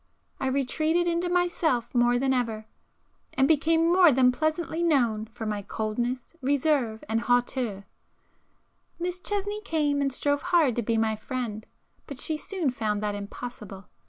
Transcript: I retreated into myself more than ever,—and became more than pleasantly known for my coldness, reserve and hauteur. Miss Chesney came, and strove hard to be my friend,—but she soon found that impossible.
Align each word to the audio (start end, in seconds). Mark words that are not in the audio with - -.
I 0.39 0.47
retreated 0.47 1.05
into 1.05 1.29
myself 1.29 1.93
more 1.93 2.17
than 2.17 2.33
ever,—and 2.33 3.47
became 3.47 3.93
more 3.93 4.11
than 4.11 4.31
pleasantly 4.31 4.81
known 4.81 5.27
for 5.27 5.45
my 5.45 5.61
coldness, 5.61 6.35
reserve 6.41 7.03
and 7.07 7.21
hauteur. 7.21 7.85
Miss 8.97 9.19
Chesney 9.19 9.61
came, 9.61 10.01
and 10.01 10.11
strove 10.11 10.41
hard 10.41 10.75
to 10.77 10.81
be 10.81 10.97
my 10.97 11.15
friend,—but 11.15 12.17
she 12.17 12.35
soon 12.35 12.71
found 12.71 13.03
that 13.03 13.13
impossible. 13.13 13.89